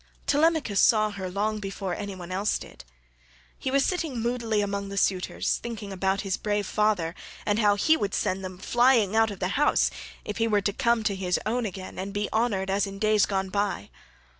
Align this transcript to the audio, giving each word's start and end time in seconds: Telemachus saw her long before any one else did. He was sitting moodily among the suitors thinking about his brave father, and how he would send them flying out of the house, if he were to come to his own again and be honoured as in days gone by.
Telemachus 0.25 0.79
saw 0.79 1.11
her 1.11 1.29
long 1.29 1.59
before 1.59 1.93
any 1.93 2.15
one 2.15 2.31
else 2.31 2.57
did. 2.57 2.83
He 3.59 3.69
was 3.69 3.85
sitting 3.85 4.17
moodily 4.19 4.61
among 4.61 4.89
the 4.89 4.97
suitors 4.97 5.59
thinking 5.61 5.93
about 5.93 6.21
his 6.21 6.37
brave 6.37 6.65
father, 6.65 7.13
and 7.45 7.59
how 7.59 7.75
he 7.75 7.95
would 7.95 8.15
send 8.15 8.43
them 8.43 8.57
flying 8.57 9.15
out 9.15 9.29
of 9.29 9.37
the 9.39 9.49
house, 9.49 9.91
if 10.25 10.37
he 10.37 10.47
were 10.47 10.61
to 10.61 10.73
come 10.73 11.03
to 11.03 11.13
his 11.13 11.39
own 11.45 11.67
again 11.67 11.99
and 11.99 12.13
be 12.13 12.29
honoured 12.33 12.71
as 12.71 12.87
in 12.87 12.97
days 12.97 13.27
gone 13.27 13.49
by. 13.49 13.91